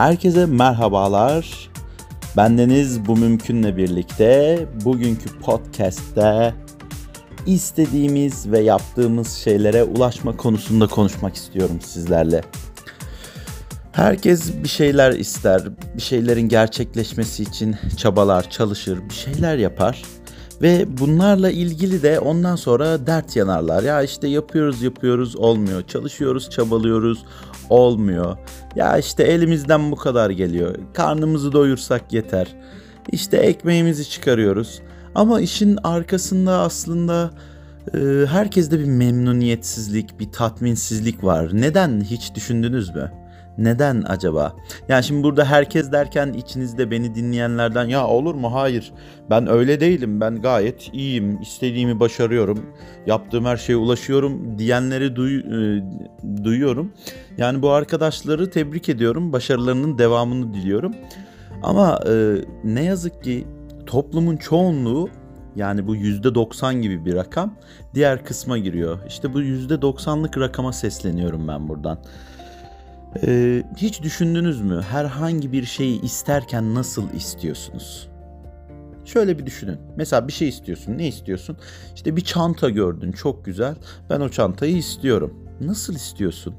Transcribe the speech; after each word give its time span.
Herkese 0.00 0.46
merhabalar. 0.46 1.70
Bendeniz 2.36 3.06
bu 3.06 3.16
mümkünle 3.16 3.76
birlikte 3.76 4.58
bugünkü 4.84 5.38
podcast'te 5.40 6.54
istediğimiz 7.46 8.50
ve 8.50 8.60
yaptığımız 8.60 9.32
şeylere 9.32 9.84
ulaşma 9.84 10.36
konusunda 10.36 10.86
konuşmak 10.86 11.34
istiyorum 11.34 11.78
sizlerle. 11.80 12.42
Herkes 13.92 14.62
bir 14.62 14.68
şeyler 14.68 15.12
ister, 15.12 15.62
bir 15.96 16.02
şeylerin 16.02 16.48
gerçekleşmesi 16.48 17.42
için 17.42 17.76
çabalar, 17.96 18.50
çalışır, 18.50 18.98
bir 19.08 19.14
şeyler 19.14 19.56
yapar. 19.56 20.02
Ve 20.62 20.98
bunlarla 20.98 21.50
ilgili 21.50 22.02
de 22.02 22.20
ondan 22.20 22.56
sonra 22.56 23.06
dert 23.06 23.36
yanarlar. 23.36 23.82
Ya 23.82 24.02
işte 24.02 24.28
yapıyoruz 24.28 24.82
yapıyoruz 24.82 25.36
olmuyor. 25.36 25.82
Çalışıyoruz 25.82 26.50
çabalıyoruz 26.50 27.24
olmuyor. 27.70 28.36
Ya 28.76 28.98
işte 28.98 29.22
elimizden 29.22 29.90
bu 29.90 29.96
kadar 29.96 30.30
geliyor. 30.30 30.74
Karnımızı 30.94 31.52
doyursak 31.52 32.12
yeter. 32.12 32.56
İşte 33.12 33.36
ekmeğimizi 33.36 34.10
çıkarıyoruz. 34.10 34.80
Ama 35.14 35.40
işin 35.40 35.78
arkasında 35.84 36.58
aslında 36.58 37.30
e, 37.94 37.98
herkeste 38.26 38.78
bir 38.78 38.84
memnuniyetsizlik, 38.84 40.20
bir 40.20 40.32
tatminsizlik 40.32 41.24
var. 41.24 41.50
Neden 41.52 42.00
hiç 42.00 42.34
düşündünüz 42.34 42.94
mü? 42.94 43.12
Neden 43.58 44.04
acaba? 44.08 44.56
Yani 44.88 45.04
şimdi 45.04 45.22
burada 45.22 45.44
herkes 45.44 45.92
derken 45.92 46.32
içinizde 46.32 46.90
beni 46.90 47.14
dinleyenlerden 47.14 47.84
ya 47.84 48.06
olur 48.06 48.34
mu? 48.34 48.54
Hayır. 48.54 48.92
Ben 49.30 49.46
öyle 49.46 49.80
değilim. 49.80 50.20
Ben 50.20 50.42
gayet 50.42 50.90
iyiyim. 50.92 51.40
İstediğimi 51.40 52.00
başarıyorum. 52.00 52.66
Yaptığım 53.06 53.44
her 53.44 53.56
şeye 53.56 53.76
ulaşıyorum 53.76 54.58
diyenleri 54.58 55.16
duy, 55.16 55.38
e, 55.38 55.82
duyuyorum. 56.44 56.92
Yani 57.38 57.62
bu 57.62 57.70
arkadaşları 57.70 58.50
tebrik 58.50 58.88
ediyorum. 58.88 59.32
Başarılarının 59.32 59.98
devamını 59.98 60.54
diliyorum. 60.54 60.94
Ama 61.62 62.00
e, 62.08 62.36
ne 62.64 62.84
yazık 62.84 63.24
ki 63.24 63.46
toplumun 63.86 64.36
çoğunluğu 64.36 65.08
yani 65.56 65.86
bu 65.86 65.96
%90 65.96 66.80
gibi 66.80 67.04
bir 67.04 67.14
rakam 67.14 67.54
diğer 67.94 68.24
kısma 68.24 68.58
giriyor. 68.58 68.98
İşte 69.08 69.34
bu 69.34 69.42
%90'lık 69.42 70.38
rakama 70.38 70.72
sesleniyorum 70.72 71.48
ben 71.48 71.68
buradan. 71.68 71.98
Ee, 73.16 73.62
hiç 73.76 74.02
düşündünüz 74.02 74.60
mü 74.60 74.82
herhangi 74.90 75.52
bir 75.52 75.64
şeyi 75.64 76.02
isterken 76.02 76.74
nasıl 76.74 77.10
istiyorsunuz? 77.14 78.08
Şöyle 79.04 79.38
bir 79.38 79.46
düşünün. 79.46 79.78
Mesela 79.96 80.28
bir 80.28 80.32
şey 80.32 80.48
istiyorsun. 80.48 80.98
Ne 80.98 81.08
istiyorsun? 81.08 81.56
İşte 81.94 82.16
bir 82.16 82.20
çanta 82.20 82.70
gördün. 82.70 83.12
Çok 83.12 83.44
güzel. 83.44 83.74
Ben 84.10 84.20
o 84.20 84.28
çantayı 84.28 84.76
istiyorum. 84.76 85.34
Nasıl 85.60 85.94
istiyorsun? 85.94 86.54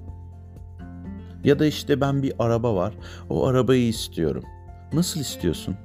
Ya 1.43 1.59
da 1.59 1.65
işte 1.65 2.01
ben 2.01 2.23
bir 2.23 2.33
araba 2.39 2.75
var. 2.75 2.93
O 3.29 3.47
arabayı 3.47 3.87
istiyorum. 3.87 4.43
Nasıl 4.93 5.19
istiyorsun? 5.19 5.75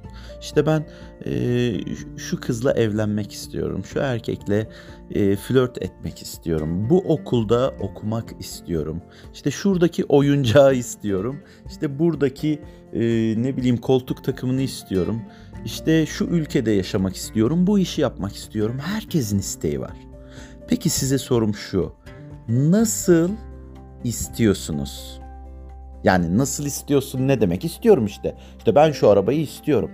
İşte 0.41 0.65
ben 0.65 0.85
e, 1.25 1.73
şu 2.17 2.39
kızla 2.39 2.73
evlenmek 2.73 3.31
istiyorum. 3.31 3.85
Şu 3.85 3.99
erkekle 3.99 4.69
e, 5.11 5.35
flört 5.35 5.81
etmek 5.81 6.21
istiyorum. 6.21 6.89
Bu 6.89 6.97
okulda 6.97 7.73
okumak 7.79 8.35
istiyorum. 8.39 9.01
İşte 9.33 9.51
şuradaki 9.51 10.05
oyuncağı 10.05 10.75
istiyorum. 10.75 11.39
İşte 11.67 11.99
buradaki 11.99 12.61
e, 12.93 13.01
ne 13.37 13.57
bileyim 13.57 13.77
koltuk 13.77 14.23
takımını 14.23 14.61
istiyorum. 14.61 15.21
İşte 15.65 16.05
şu 16.05 16.25
ülkede 16.25 16.71
yaşamak 16.71 17.15
istiyorum. 17.15 17.67
Bu 17.67 17.79
işi 17.79 18.01
yapmak 18.01 18.35
istiyorum. 18.35 18.79
Herkesin 18.79 19.39
isteği 19.39 19.79
var. 19.79 19.97
Peki 20.67 20.89
size 20.89 21.17
sorum 21.17 21.55
şu. 21.55 21.93
Nasıl 22.49 23.31
istiyorsunuz? 24.03 25.19
Yani 26.07 26.37
nasıl 26.37 26.65
istiyorsun 26.65 27.27
ne 27.27 27.41
demek? 27.41 27.65
İstiyorum 27.65 28.05
işte. 28.05 28.35
İşte 28.57 28.75
ben 28.75 28.91
şu 28.91 29.09
arabayı 29.09 29.41
istiyorum. 29.41 29.91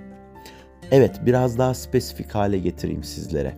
Evet 0.91 1.21
biraz 1.25 1.57
daha 1.57 1.73
spesifik 1.73 2.35
hale 2.35 2.57
getireyim 2.57 3.03
sizlere. 3.03 3.53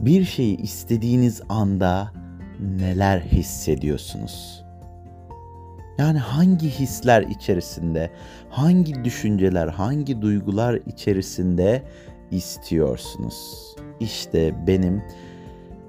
Bir 0.00 0.24
şeyi 0.24 0.56
istediğiniz 0.56 1.42
anda 1.48 2.12
neler 2.60 3.20
hissediyorsunuz? 3.20 4.64
Yani 5.98 6.18
hangi 6.18 6.70
hisler 6.70 7.22
içerisinde, 7.22 8.10
hangi 8.50 9.04
düşünceler, 9.04 9.68
hangi 9.68 10.22
duygular 10.22 10.80
içerisinde 10.86 11.82
istiyorsunuz? 12.30 13.76
İşte 14.00 14.66
benim 14.66 15.02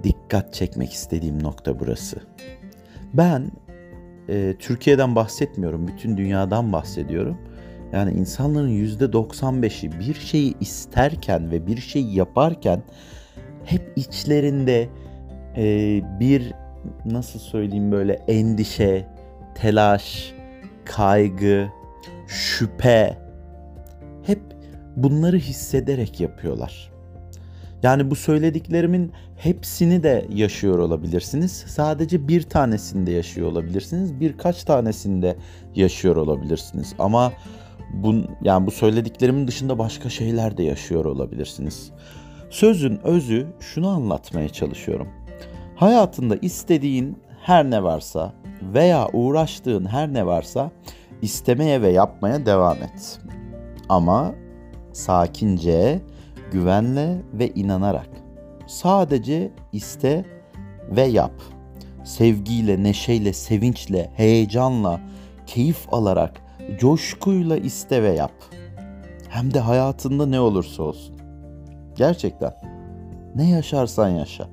dikkat 0.04 0.54
çekmek 0.54 0.94
istediğim 0.94 1.44
nokta 1.44 1.80
burası. 1.80 2.18
Ben 3.14 3.52
e, 4.30 4.56
Türkiye'den 4.60 5.16
bahsetmiyorum, 5.16 5.88
bütün 5.88 6.18
dünyadan 6.18 6.74
bahsediyorum. 6.74 7.38
Yani 7.94 8.12
insanların 8.12 8.70
yüzde 8.70 9.06
95'i 9.06 10.00
bir 10.00 10.14
şeyi 10.14 10.56
isterken 10.60 11.52
ve 11.52 11.68
bir 11.68 11.78
şey 11.78 12.04
yaparken 12.04 12.84
hep 13.66 13.94
içlerinde 13.96 14.90
e, 15.58 16.02
bir 16.20 16.54
nasıl 17.06 17.40
söyleyeyim 17.40 17.92
böyle 17.92 18.14
endişe, 18.14 19.08
telaş, 19.56 20.34
kaygı, 20.86 21.68
şüphe 22.28 23.18
hep 24.24 24.42
bunları 24.96 25.38
hissederek 25.38 26.20
yapıyorlar. 26.20 26.92
Yani 27.84 28.12
bu 28.12 28.16
söylediklerimin 28.16 29.12
hepsini 29.38 30.04
de 30.04 30.26
yaşıyor 30.34 30.80
olabilirsiniz. 30.80 31.52
Sadece 31.52 32.28
bir 32.28 32.42
tanesinde 32.42 33.12
yaşıyor 33.12 33.52
olabilirsiniz. 33.52 34.20
Birkaç 34.20 34.64
tanesinde 34.64 35.36
yaşıyor 35.76 36.16
olabilirsiniz. 36.16 36.94
Ama 37.00 37.34
bu 37.94 38.16
yani 38.42 38.68
bu 38.68 38.72
söylediklerimin 38.72 39.48
dışında 39.48 39.80
başka 39.80 40.10
şeyler 40.10 40.58
de 40.58 40.64
yaşıyor 40.64 41.06
olabilirsiniz. 41.06 41.92
Sözün 42.50 43.00
özü 43.04 43.48
şunu 43.60 43.90
anlatmaya 43.90 44.50
çalışıyorum. 44.50 45.08
Hayatında 45.76 46.36
istediğin 46.36 47.18
her 47.42 47.70
ne 47.70 47.84
varsa 47.84 48.34
veya 48.62 49.08
uğraştığın 49.14 49.86
her 49.86 50.14
ne 50.14 50.26
varsa 50.26 50.72
istemeye 51.22 51.82
ve 51.82 51.90
yapmaya 51.90 52.46
devam 52.46 52.78
et. 52.78 53.20
Ama 53.90 54.36
sakince, 54.94 56.02
güvenle 56.52 57.22
ve 57.34 57.50
inanarak. 57.50 58.10
Sadece 58.68 59.52
iste 59.74 60.26
ve 60.90 61.02
yap. 61.02 61.34
Sevgiyle, 62.04 62.84
neşeyle, 62.84 63.34
sevinçle, 63.34 64.10
heyecanla, 64.16 65.00
keyif 65.48 65.94
alarak, 65.94 66.42
coşkuyla 66.80 67.58
iste 67.58 68.04
ve 68.04 68.10
yap. 68.10 68.32
Hem 69.30 69.54
de 69.54 69.60
hayatında 69.60 70.26
ne 70.26 70.40
olursa 70.40 70.84
olsun. 70.84 71.16
Gerçekten. 71.96 72.54
Ne 73.36 73.50
yaşarsan 73.50 74.10
yaşa. 74.10 74.48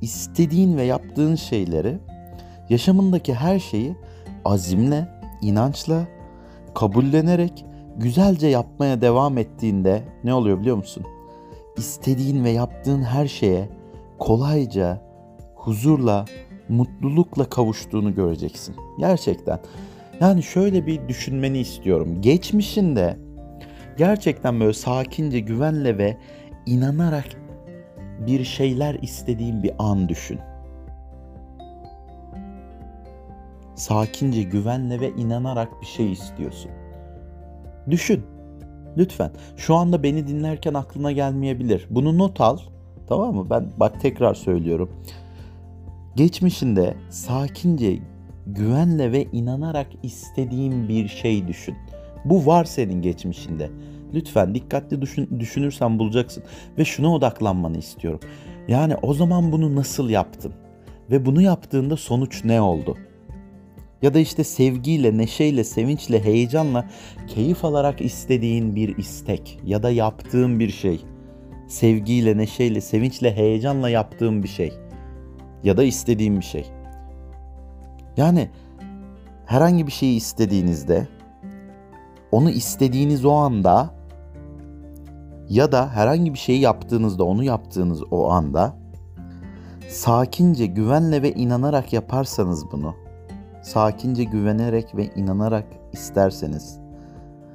İstediğin 0.00 0.76
ve 0.76 0.82
yaptığın 0.82 1.34
şeyleri, 1.34 1.98
yaşamındaki 2.68 3.34
her 3.34 3.58
şeyi 3.58 3.96
azimle, 4.44 5.08
inançla, 5.42 6.06
kabullenerek 6.74 7.64
güzelce 7.96 8.46
yapmaya 8.46 9.00
devam 9.00 9.38
ettiğinde 9.38 10.02
ne 10.24 10.34
oluyor 10.34 10.60
biliyor 10.60 10.76
musun? 10.76 11.04
İstediğin 11.76 12.44
ve 12.44 12.50
yaptığın 12.50 13.02
her 13.02 13.26
şeye 13.26 13.68
kolayca, 14.18 15.02
huzurla, 15.54 16.24
mutlulukla 16.68 17.44
kavuştuğunu 17.44 18.14
göreceksin. 18.14 18.76
Gerçekten. 18.98 19.60
Yani 20.20 20.42
şöyle 20.42 20.86
bir 20.86 21.08
düşünmeni 21.08 21.58
istiyorum. 21.58 22.20
Geçmişinde 22.20 23.16
gerçekten 23.96 24.60
böyle 24.60 24.72
sakince, 24.72 25.40
güvenle 25.40 25.98
ve 25.98 26.16
inanarak 26.66 27.26
bir 28.26 28.44
şeyler 28.44 28.94
istediğin 28.94 29.62
bir 29.62 29.72
an 29.78 30.08
düşün. 30.08 30.38
Sakince, 33.74 34.42
güvenle 34.42 35.00
ve 35.00 35.10
inanarak 35.10 35.80
bir 35.80 35.86
şey 35.86 36.12
istiyorsun. 36.12 36.70
Düşün. 37.90 38.33
Lütfen. 38.96 39.30
Şu 39.56 39.74
anda 39.74 40.02
beni 40.02 40.26
dinlerken 40.26 40.74
aklına 40.74 41.12
gelmeyebilir. 41.12 41.86
Bunu 41.90 42.18
not 42.18 42.40
al. 42.40 42.58
Tamam 43.08 43.34
mı? 43.34 43.46
Ben 43.50 43.66
bak 43.76 44.00
tekrar 44.00 44.34
söylüyorum. 44.34 44.90
Geçmişinde 46.16 46.94
sakince, 47.10 47.98
güvenle 48.46 49.12
ve 49.12 49.24
inanarak 49.32 49.86
istediğin 50.02 50.88
bir 50.88 51.08
şey 51.08 51.48
düşün. 51.48 51.76
Bu 52.24 52.46
var 52.46 52.64
senin 52.64 53.02
geçmişinde. 53.02 53.70
Lütfen 54.14 54.54
dikkatli 54.54 55.02
düşün, 55.02 55.40
düşünürsen 55.40 55.98
bulacaksın. 55.98 56.42
Ve 56.78 56.84
şuna 56.84 57.14
odaklanmanı 57.14 57.78
istiyorum. 57.78 58.20
Yani 58.68 58.96
o 59.02 59.14
zaman 59.14 59.52
bunu 59.52 59.76
nasıl 59.76 60.10
yaptın? 60.10 60.52
Ve 61.10 61.26
bunu 61.26 61.42
yaptığında 61.42 61.96
sonuç 61.96 62.44
ne 62.44 62.60
oldu? 62.60 62.96
Ya 64.04 64.14
da 64.14 64.18
işte 64.18 64.44
sevgiyle, 64.44 65.18
neşeyle, 65.18 65.64
sevinçle, 65.64 66.24
heyecanla 66.24 66.88
keyif 67.26 67.64
alarak 67.64 68.00
istediğin 68.00 68.76
bir 68.76 68.96
istek 68.96 69.60
ya 69.64 69.82
da 69.82 69.90
yaptığın 69.90 70.60
bir 70.60 70.70
şey. 70.70 71.04
Sevgiyle, 71.68 72.36
neşeyle, 72.36 72.80
sevinçle, 72.80 73.36
heyecanla 73.36 73.88
yaptığın 73.88 74.42
bir 74.42 74.48
şey 74.48 74.72
ya 75.62 75.76
da 75.76 75.84
istediğin 75.84 76.36
bir 76.36 76.44
şey. 76.44 76.66
Yani 78.16 78.50
herhangi 79.46 79.86
bir 79.86 79.92
şeyi 79.92 80.16
istediğinizde 80.16 81.08
onu 82.32 82.50
istediğiniz 82.50 83.24
o 83.24 83.32
anda 83.32 83.94
ya 85.48 85.72
da 85.72 85.88
herhangi 85.88 86.34
bir 86.34 86.38
şeyi 86.38 86.60
yaptığınızda 86.60 87.24
onu 87.24 87.44
yaptığınız 87.44 88.02
o 88.10 88.30
anda 88.30 88.76
sakince, 89.88 90.66
güvenle 90.66 91.22
ve 91.22 91.32
inanarak 91.32 91.92
yaparsanız 91.92 92.72
bunu, 92.72 93.03
sakince 93.64 94.24
güvenerek 94.24 94.96
ve 94.96 95.06
inanarak 95.06 95.66
isterseniz, 95.92 96.78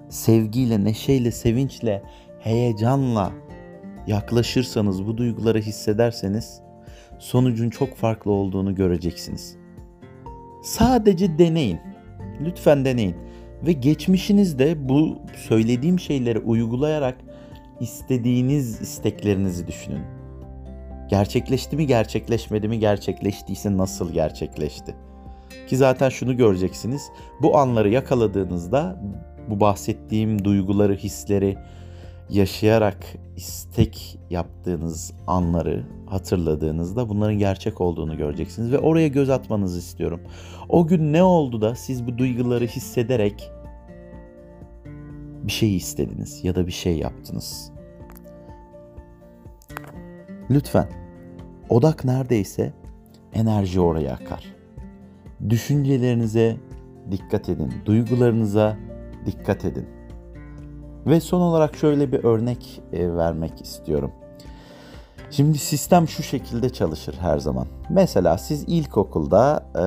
sevgiyle, 0.10 0.84
neşeyle, 0.84 1.32
sevinçle, 1.32 2.04
heyecanla 2.40 3.32
yaklaşırsanız, 4.08 5.06
bu 5.08 5.18
duyguları 5.18 5.60
hissederseniz 5.60 6.62
sonucun 7.20 7.70
çok 7.70 7.96
farklı 7.96 8.32
olduğunu 8.32 8.76
göreceksiniz. 8.76 9.56
Sadece 10.64 11.38
deneyin. 11.38 11.80
Lütfen 12.42 12.86
deneyin. 12.86 13.16
Ve 13.66 13.72
geçmişinizde 13.72 14.90
bu 14.90 15.20
söylediğim 15.36 16.00
şeyleri 16.00 16.40
uygulayarak 16.40 17.18
istediğiniz 17.80 18.82
isteklerinizi 18.82 19.68
düşünün. 19.68 20.04
Gerçekleşti 21.10 21.76
mi, 21.76 21.88
gerçekleşmedi 21.88 22.68
mi, 22.68 22.80
gerçekleştiyse 22.80 23.78
nasıl 23.78 24.14
gerçekleşti? 24.14 24.96
Ki 25.68 25.78
zaten 25.78 26.10
şunu 26.10 26.38
göreceksiniz. 26.38 27.10
Bu 27.42 27.58
anları 27.58 27.90
yakaladığınızda 27.90 29.02
bu 29.50 29.60
bahsettiğim 29.60 30.44
duyguları, 30.44 30.96
hisleri 30.96 31.58
yaşayarak 32.30 32.98
istek 33.36 34.20
yaptığınız 34.30 35.14
anları 35.28 35.86
hatırladığınızda 36.06 37.10
bunların 37.10 37.38
gerçek 37.38 37.82
olduğunu 37.82 38.18
göreceksiniz 38.18 38.72
ve 38.72 38.80
oraya 38.80 39.08
göz 39.08 39.30
atmanızı 39.30 39.80
istiyorum. 39.80 40.22
O 40.70 40.88
gün 40.88 41.14
ne 41.14 41.24
oldu 41.24 41.62
da 41.62 41.76
siz 41.76 42.08
bu 42.08 42.18
duyguları 42.18 42.66
hissederek 42.66 43.52
bir 45.44 45.52
şey 45.52 45.76
istediniz 45.76 46.44
ya 46.44 46.56
da 46.56 46.68
bir 46.68 46.72
şey 46.72 46.98
yaptınız. 46.98 47.72
Lütfen 50.50 50.90
odak 51.70 52.06
neredeyse 52.06 52.74
enerji 53.34 53.80
oraya 53.80 54.14
akar. 54.14 54.59
Düşüncelerinize 55.50 56.58
dikkat 57.12 57.50
edin, 57.50 57.74
duygularınıza 57.86 58.78
dikkat 59.26 59.66
edin. 59.66 59.86
Ve 61.06 61.20
son 61.20 61.42
olarak 61.42 61.76
şöyle 61.76 62.12
bir 62.12 62.24
örnek 62.24 62.82
e, 62.94 63.16
vermek 63.16 63.62
istiyorum. 63.62 64.12
Şimdi 65.32 65.58
sistem 65.58 66.08
şu 66.08 66.24
şekilde 66.24 66.70
çalışır 66.70 67.16
her 67.20 67.38
zaman. 67.38 67.68
Mesela 67.90 68.38
siz 68.38 68.64
ilkokulda 68.68 69.66
e, 69.76 69.84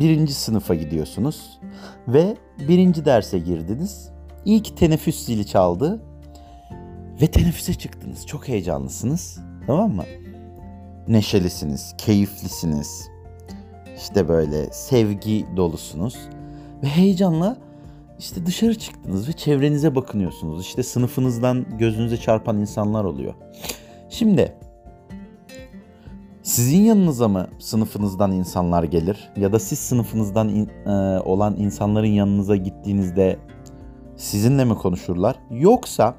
birinci 0.00 0.34
sınıfa 0.34 0.74
gidiyorsunuz 0.74 1.60
ve 2.08 2.36
birinci 2.68 3.04
derse 3.04 3.38
girdiniz. 3.38 4.10
İlk 4.44 4.76
teneffüs 4.76 5.26
zili 5.26 5.46
çaldı 5.46 6.00
ve 7.20 7.26
teneffüse 7.26 7.74
çıktınız. 7.74 8.26
Çok 8.26 8.48
heyecanlısınız. 8.48 9.38
Tamam 9.66 9.92
mı? 9.92 10.04
Neşelisiniz, 11.08 11.94
keyiflisiniz. 11.98 13.09
İşte 14.00 14.28
böyle 14.28 14.70
sevgi 14.72 15.46
dolusunuz. 15.56 16.16
Ve 16.82 16.86
heyecanla 16.86 17.56
işte 18.18 18.46
dışarı 18.46 18.78
çıktınız 18.78 19.28
ve 19.28 19.32
çevrenize 19.32 19.94
bakınıyorsunuz. 19.94 20.60
İşte 20.62 20.82
sınıfınızdan 20.82 21.66
gözünüze 21.78 22.16
çarpan 22.16 22.58
insanlar 22.58 23.04
oluyor. 23.04 23.34
Şimdi 24.08 24.56
sizin 26.42 26.82
yanınıza 26.82 27.28
mı 27.28 27.48
sınıfınızdan 27.58 28.32
insanlar 28.32 28.82
gelir 28.82 29.30
ya 29.36 29.52
da 29.52 29.58
siz 29.58 29.78
sınıfınızdan 29.78 30.48
in, 30.48 30.68
e, 30.86 31.20
olan 31.20 31.56
insanların 31.56 32.06
yanınıza 32.06 32.56
gittiğinizde 32.56 33.38
sizinle 34.16 34.64
mi 34.64 34.74
konuşurlar? 34.74 35.36
Yoksa 35.50 36.14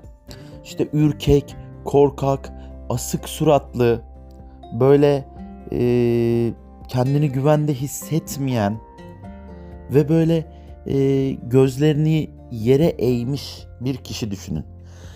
işte 0.63 0.88
ürkek, 0.94 1.56
korkak, 1.86 2.54
asık 2.89 3.30
suratlı, 3.30 4.01
böyle 4.80 5.25
e, 5.72 6.54
kendini 6.92 7.32
güvende 7.32 7.74
hissetmeyen 7.74 8.80
ve 9.94 10.10
böyle 10.10 10.46
e, 10.88 11.32
gözlerini 11.32 12.30
yere 12.52 12.86
eğmiş 12.86 13.60
bir 13.82 13.96
kişi 13.98 14.32
düşünün. 14.32 14.64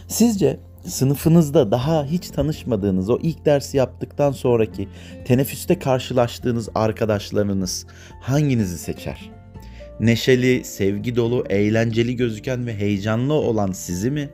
Sizce 0.07 0.59
sınıfınızda 0.85 1.71
daha 1.71 2.05
hiç 2.05 2.29
tanışmadığınız 2.29 3.09
o 3.09 3.19
ilk 3.21 3.45
dersi 3.45 3.77
yaptıktan 3.77 4.31
sonraki 4.31 4.87
teneffüste 5.25 5.79
karşılaştığınız 5.79 6.69
arkadaşlarınız 6.75 7.85
hanginizi 8.21 8.77
seçer? 8.77 9.31
Neşeli, 9.99 10.63
sevgi 10.63 11.15
dolu, 11.15 11.45
eğlenceli 11.49 12.15
gözüken 12.15 12.67
ve 12.67 12.75
heyecanlı 12.75 13.33
olan 13.33 13.71
sizi 13.71 14.11
mi? 14.11 14.29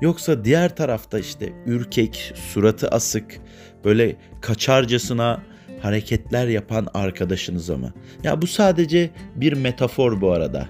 Yoksa 0.00 0.44
diğer 0.44 0.76
tarafta 0.76 1.18
işte 1.18 1.52
ürkek, 1.66 2.32
suratı 2.34 2.88
asık, 2.88 3.40
böyle 3.84 4.16
kaçarcasına 4.40 5.53
hareketler 5.84 6.48
yapan 6.48 6.86
arkadaşınıza 6.94 7.76
mı? 7.76 7.92
Ya 8.22 8.42
bu 8.42 8.46
sadece 8.46 9.10
bir 9.36 9.52
metafor 9.52 10.20
bu 10.20 10.30
arada. 10.30 10.68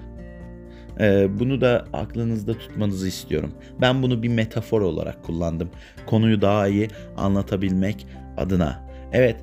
Ee, 0.99 1.27
bunu 1.39 1.61
da 1.61 1.85
aklınızda 1.93 2.57
tutmanızı 2.57 3.07
istiyorum. 3.07 3.51
Ben 3.81 4.03
bunu 4.03 4.23
bir 4.23 4.29
metafor 4.29 4.81
olarak 4.81 5.23
kullandım. 5.23 5.69
Konuyu 6.05 6.41
daha 6.41 6.67
iyi 6.67 6.87
anlatabilmek 7.17 8.07
adına. 8.37 8.87
Evet, 9.11 9.35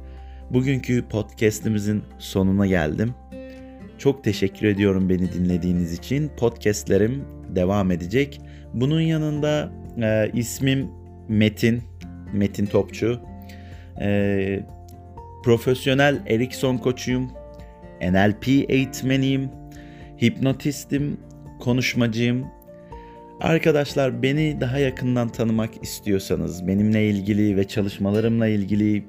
bugünkü 0.51 1.05
podcast'imizin 1.09 2.03
sonuna 2.19 2.67
geldim. 2.67 3.15
Çok 3.99 4.25
teşekkür 4.25 4.67
ediyorum 4.67 5.09
beni 5.09 5.33
dinlediğiniz 5.33 5.93
için. 5.93 6.31
Podcast'lerim 6.37 7.25
devam 7.49 7.91
edecek. 7.91 8.41
Bunun 8.75 9.01
yanında 9.01 9.73
e, 10.03 10.31
ismim 10.35 10.91
Metin, 11.29 11.83
Metin 12.33 12.67
Topçu. 12.67 13.21
E, 14.01 14.61
profesyonel 15.43 16.23
Erikson 16.27 16.77
koçuyum. 16.77 17.31
NLP 18.03 18.49
eğitmeniyim. 18.49 19.51
Hipnotistim, 20.23 21.17
konuşmacıyım. 21.61 22.47
Arkadaşlar 23.41 24.23
beni 24.23 24.61
daha 24.61 24.79
yakından 24.79 25.29
tanımak 25.29 25.71
istiyorsanız, 25.83 26.67
benimle 26.67 27.09
ilgili 27.09 27.57
ve 27.57 27.69
çalışmalarımla 27.69 28.47
ilgili 28.47 29.05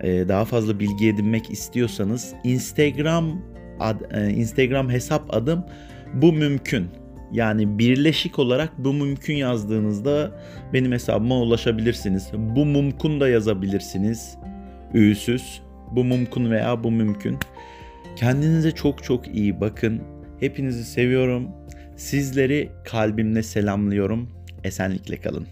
e, 0.00 0.28
daha 0.28 0.44
fazla 0.44 0.80
bilgi 0.80 1.08
edinmek 1.08 1.50
istiyorsanız 1.50 2.34
Instagram 2.44 3.42
ad, 3.80 4.00
e, 4.10 4.30
Instagram 4.30 4.90
hesap 4.90 5.34
adım 5.34 5.64
bu 6.14 6.32
mümkün. 6.32 6.86
Yani 7.32 7.78
birleşik 7.78 8.38
olarak 8.38 8.72
bu 8.78 8.92
mümkün 8.92 9.34
yazdığınızda 9.34 10.30
benim 10.72 10.92
hesabıma 10.92 11.40
ulaşabilirsiniz. 11.40 12.30
Bu 12.34 12.64
mumkun 12.64 13.20
da 13.20 13.28
yazabilirsiniz. 13.28 14.36
Ü'süz. 14.94 15.63
Bu 15.96 16.04
mumkun 16.04 16.50
veya 16.50 16.84
bu 16.84 16.90
mümkün. 16.90 17.38
Kendinize 18.16 18.70
çok 18.70 19.04
çok 19.04 19.28
iyi 19.28 19.60
bakın. 19.60 20.02
Hepinizi 20.40 20.84
seviyorum. 20.84 21.48
Sizleri 21.96 22.70
kalbimle 22.84 23.42
selamlıyorum. 23.42 24.30
Esenlikle 24.64 25.20
kalın. 25.20 25.46